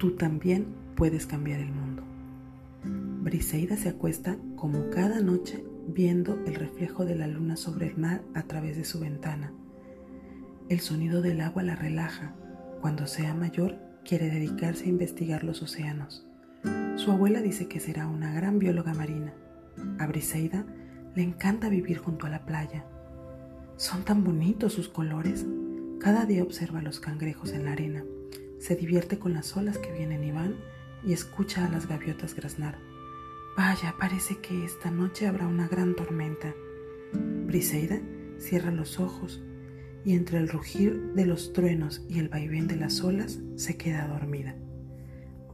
tú 0.00 0.12
también 0.12 0.66
puedes 0.96 1.26
cambiar 1.26 1.60
el 1.60 1.70
mundo. 1.70 2.02
Briseida 3.22 3.76
se 3.76 3.90
acuesta 3.90 4.38
como 4.56 4.88
cada 4.88 5.20
noche 5.20 5.62
viendo 5.88 6.42
el 6.46 6.54
reflejo 6.54 7.04
de 7.04 7.16
la 7.16 7.26
luna 7.26 7.56
sobre 7.56 7.88
el 7.88 7.98
mar 7.98 8.22
a 8.32 8.44
través 8.44 8.78
de 8.78 8.86
su 8.86 8.98
ventana. 8.98 9.52
El 10.70 10.80
sonido 10.80 11.20
del 11.20 11.42
agua 11.42 11.62
la 11.62 11.76
relaja. 11.76 12.34
Cuando 12.80 13.06
sea 13.06 13.34
mayor, 13.34 13.76
quiere 14.02 14.30
dedicarse 14.30 14.86
a 14.86 14.88
investigar 14.88 15.44
los 15.44 15.60
océanos. 15.60 16.26
Su 16.96 17.12
abuela 17.12 17.42
dice 17.42 17.68
que 17.68 17.78
será 17.78 18.06
una 18.06 18.32
gran 18.32 18.58
bióloga 18.58 18.94
marina. 18.94 19.34
A 19.98 20.06
Briseida 20.06 20.64
le 21.14 21.22
encanta 21.22 21.68
vivir 21.68 21.98
junto 21.98 22.24
a 22.24 22.30
la 22.30 22.46
playa. 22.46 22.86
Son 23.76 24.02
tan 24.04 24.24
bonitos 24.24 24.72
sus 24.72 24.88
colores. 24.88 25.44
Cada 25.98 26.24
día 26.24 26.42
observa 26.42 26.80
los 26.80 27.00
cangrejos 27.00 27.52
en 27.52 27.66
la 27.66 27.72
arena, 27.72 28.02
se 28.60 28.76
divierte 28.76 29.18
con 29.18 29.32
las 29.32 29.56
olas 29.56 29.78
que 29.78 29.90
vienen 29.90 30.22
y 30.22 30.30
van 30.30 30.54
y 31.04 31.12
escucha 31.12 31.64
a 31.64 31.68
las 31.68 31.88
gaviotas 31.88 32.34
graznar. 32.34 32.78
Vaya, 33.56 33.94
parece 33.98 34.38
que 34.38 34.64
esta 34.64 34.90
noche 34.90 35.26
habrá 35.26 35.46
una 35.46 35.66
gran 35.66 35.96
tormenta. 35.96 36.54
Briseida 37.12 38.00
cierra 38.38 38.70
los 38.70 39.00
ojos 39.00 39.42
y 40.04 40.12
entre 40.12 40.38
el 40.38 40.48
rugir 40.48 41.12
de 41.14 41.26
los 41.26 41.52
truenos 41.52 42.02
y 42.08 42.18
el 42.18 42.28
vaivén 42.28 42.68
de 42.68 42.76
las 42.76 43.00
olas 43.00 43.40
se 43.56 43.76
queda 43.76 44.06
dormida. 44.06 44.54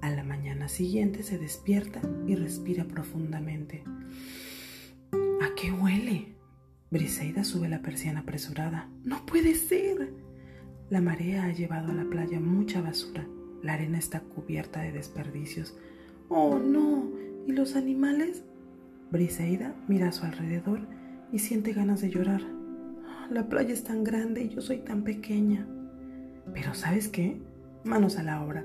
A 0.02 0.10
la 0.10 0.24
mañana 0.24 0.68
siguiente 0.68 1.22
se 1.22 1.38
despierta 1.38 2.00
y 2.26 2.34
respira 2.34 2.84
profundamente. 2.84 3.82
¿A 5.12 5.54
qué 5.56 5.72
huele? 5.72 6.36
Briseida 6.90 7.44
sube 7.44 7.68
la 7.68 7.82
persiana 7.82 8.20
apresurada. 8.20 8.90
¡No 9.04 9.24
puede 9.26 9.54
ser! 9.54 10.12
La 10.88 11.00
marea 11.00 11.46
ha 11.46 11.52
llevado 11.52 11.90
a 11.90 11.94
la 11.94 12.04
playa 12.04 12.38
mucha 12.38 12.80
basura. 12.80 13.26
La 13.60 13.74
arena 13.74 13.98
está 13.98 14.20
cubierta 14.20 14.82
de 14.82 14.92
desperdicios. 14.92 15.76
¡Oh, 16.28 16.60
no! 16.60 17.10
¿Y 17.44 17.52
los 17.52 17.74
animales? 17.74 18.44
Briseida 19.10 19.74
mira 19.88 20.08
a 20.08 20.12
su 20.12 20.24
alrededor 20.24 20.86
y 21.32 21.40
siente 21.40 21.72
ganas 21.72 22.02
de 22.02 22.10
llorar. 22.10 22.42
La 23.30 23.48
playa 23.48 23.74
es 23.74 23.82
tan 23.82 24.04
grande 24.04 24.44
y 24.44 24.50
yo 24.50 24.60
soy 24.60 24.78
tan 24.78 25.02
pequeña. 25.02 25.66
Pero 26.54 26.72
¿sabes 26.74 27.08
qué? 27.08 27.40
Manos 27.82 28.16
a 28.16 28.22
la 28.22 28.44
obra. 28.44 28.64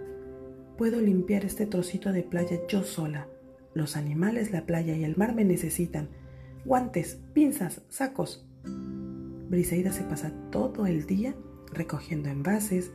Puedo 0.78 1.02
limpiar 1.02 1.44
este 1.44 1.66
trocito 1.66 2.12
de 2.12 2.22
playa 2.22 2.60
yo 2.68 2.84
sola. 2.84 3.26
Los 3.74 3.98
animales, 3.98 4.52
la 4.52 4.68
playa 4.68 4.96
y 4.96 5.04
el 5.04 5.18
mar 5.18 5.34
me 5.34 5.44
necesitan. 5.44 6.10
Guantes, 6.66 7.20
pinzas, 7.34 7.82
sacos. 7.90 8.46
Briseida 9.50 9.92
se 9.92 10.04
pasa 10.04 10.32
todo 10.52 10.86
el 10.86 11.08
día 11.08 11.34
recogiendo 11.74 12.30
envases, 12.30 12.92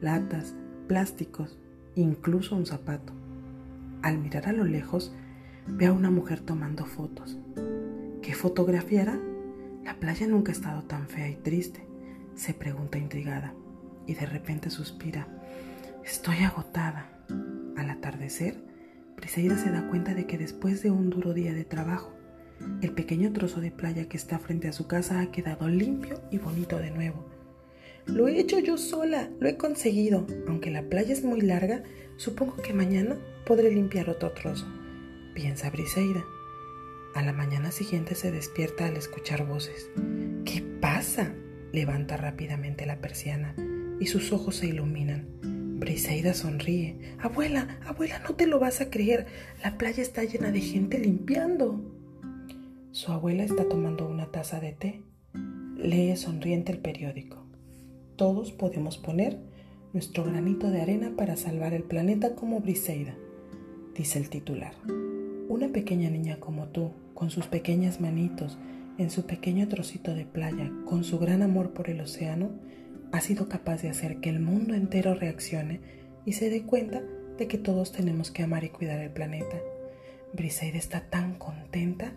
latas, 0.00 0.54
plásticos, 0.88 1.58
incluso 1.94 2.56
un 2.56 2.66
zapato. 2.66 3.12
Al 4.02 4.18
mirar 4.18 4.48
a 4.48 4.52
lo 4.52 4.64
lejos, 4.64 5.12
ve 5.66 5.86
a 5.86 5.92
una 5.92 6.10
mujer 6.10 6.40
tomando 6.40 6.86
fotos. 6.86 7.38
¿Qué 8.22 8.34
fotografiará? 8.34 9.18
La 9.84 9.94
playa 9.94 10.26
nunca 10.26 10.52
ha 10.52 10.54
estado 10.54 10.82
tan 10.82 11.08
fea 11.08 11.28
y 11.28 11.36
triste, 11.36 11.86
se 12.34 12.54
pregunta 12.54 12.98
intrigada, 12.98 13.54
y 14.06 14.14
de 14.14 14.26
repente 14.26 14.70
suspira. 14.70 15.26
Estoy 16.04 16.38
agotada. 16.38 17.10
Al 17.76 17.90
atardecer, 17.90 18.62
Briseida 19.16 19.56
se 19.56 19.70
da 19.70 19.88
cuenta 19.88 20.14
de 20.14 20.26
que 20.26 20.38
después 20.38 20.82
de 20.82 20.90
un 20.90 21.10
duro 21.10 21.34
día 21.34 21.54
de 21.54 21.64
trabajo, 21.64 22.12
el 22.82 22.92
pequeño 22.92 23.32
trozo 23.32 23.60
de 23.60 23.70
playa 23.70 24.08
que 24.08 24.16
está 24.16 24.38
frente 24.38 24.68
a 24.68 24.72
su 24.72 24.86
casa 24.86 25.20
ha 25.20 25.30
quedado 25.30 25.68
limpio 25.68 26.20
y 26.30 26.38
bonito 26.38 26.78
de 26.78 26.90
nuevo 26.90 27.39
lo 28.06 28.28
he 28.28 28.38
hecho 28.38 28.58
yo 28.58 28.76
sola, 28.78 29.30
lo 29.38 29.48
he 29.48 29.56
conseguido. 29.56 30.26
Aunque 30.48 30.70
la 30.70 30.82
playa 30.82 31.12
es 31.12 31.24
muy 31.24 31.40
larga, 31.40 31.82
supongo 32.16 32.56
que 32.56 32.72
mañana 32.72 33.18
podré 33.46 33.70
limpiar 33.70 34.10
otro 34.10 34.32
trozo, 34.32 34.66
piensa 35.34 35.70
Briseida. 35.70 36.24
A 37.14 37.22
la 37.22 37.32
mañana 37.32 37.72
siguiente 37.72 38.14
se 38.14 38.30
despierta 38.30 38.86
al 38.86 38.96
escuchar 38.96 39.46
voces. 39.46 39.90
¿Qué 40.44 40.62
pasa? 40.80 41.34
Levanta 41.72 42.16
rápidamente 42.16 42.86
la 42.86 43.00
persiana 43.00 43.54
y 43.98 44.06
sus 44.06 44.32
ojos 44.32 44.56
se 44.56 44.66
iluminan. 44.66 45.26
Briseida 45.80 46.34
sonríe. 46.34 47.16
Abuela, 47.18 47.80
abuela, 47.86 48.20
no 48.20 48.34
te 48.34 48.46
lo 48.46 48.58
vas 48.58 48.80
a 48.80 48.90
creer. 48.90 49.26
La 49.64 49.78
playa 49.78 50.02
está 50.02 50.22
llena 50.24 50.52
de 50.52 50.60
gente 50.60 50.98
limpiando. 50.98 51.80
Su 52.92 53.12
abuela 53.12 53.44
está 53.44 53.68
tomando 53.68 54.06
una 54.06 54.26
taza 54.26 54.60
de 54.60 54.72
té. 54.72 55.02
Lee 55.76 56.16
sonriente 56.16 56.70
el 56.70 56.78
periódico. 56.78 57.39
Todos 58.20 58.52
podemos 58.52 58.98
poner 58.98 59.38
nuestro 59.94 60.24
granito 60.24 60.70
de 60.70 60.82
arena 60.82 61.14
para 61.16 61.38
salvar 61.38 61.72
el 61.72 61.84
planeta 61.84 62.34
como 62.34 62.60
Briseida, 62.60 63.14
dice 63.96 64.18
el 64.18 64.28
titular. 64.28 64.74
Una 65.48 65.68
pequeña 65.68 66.10
niña 66.10 66.38
como 66.38 66.66
tú, 66.68 66.90
con 67.14 67.30
sus 67.30 67.46
pequeñas 67.46 67.98
manitos, 67.98 68.58
en 68.98 69.08
su 69.08 69.24
pequeño 69.24 69.68
trocito 69.68 70.12
de 70.14 70.26
playa, 70.26 70.70
con 70.84 71.02
su 71.02 71.18
gran 71.18 71.40
amor 71.40 71.72
por 71.72 71.88
el 71.88 72.02
océano, 72.02 72.50
ha 73.10 73.22
sido 73.22 73.48
capaz 73.48 73.80
de 73.80 73.88
hacer 73.88 74.20
que 74.20 74.28
el 74.28 74.40
mundo 74.40 74.74
entero 74.74 75.14
reaccione 75.14 75.80
y 76.26 76.34
se 76.34 76.50
dé 76.50 76.64
cuenta 76.64 77.02
de 77.38 77.48
que 77.48 77.56
todos 77.56 77.90
tenemos 77.90 78.30
que 78.30 78.42
amar 78.42 78.64
y 78.64 78.68
cuidar 78.68 79.00
el 79.00 79.12
planeta. 79.12 79.56
Briseida 80.34 80.76
está 80.76 81.08
tan 81.08 81.38
contenta 81.38 82.12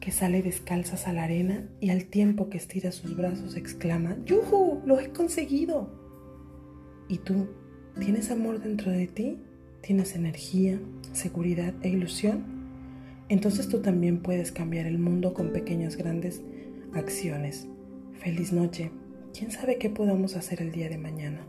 que 0.00 0.12
sale 0.12 0.42
descalzas 0.42 1.06
a 1.08 1.12
la 1.12 1.24
arena 1.24 1.68
y 1.80 1.90
al 1.90 2.04
tiempo 2.06 2.48
que 2.48 2.58
estira 2.58 2.92
sus 2.92 3.16
brazos 3.16 3.56
exclama, 3.56 4.16
¡Yuhu! 4.24 4.82
¡Lo 4.86 5.00
he 5.00 5.10
conseguido! 5.12 5.90
¿Y 7.08 7.18
tú? 7.18 7.48
¿Tienes 7.98 8.30
amor 8.30 8.60
dentro 8.60 8.92
de 8.92 9.06
ti? 9.08 9.38
¿Tienes 9.80 10.14
energía, 10.14 10.78
seguridad 11.12 11.74
e 11.82 11.88
ilusión? 11.88 12.44
Entonces 13.28 13.68
tú 13.68 13.80
también 13.80 14.22
puedes 14.22 14.52
cambiar 14.52 14.86
el 14.86 14.98
mundo 14.98 15.34
con 15.34 15.52
pequeñas 15.52 15.96
grandes 15.96 16.42
acciones. 16.94 17.66
Feliz 18.20 18.52
noche. 18.52 18.90
¿Quién 19.36 19.50
sabe 19.50 19.78
qué 19.78 19.90
podamos 19.90 20.36
hacer 20.36 20.62
el 20.62 20.72
día 20.72 20.88
de 20.88 20.98
mañana? 20.98 21.46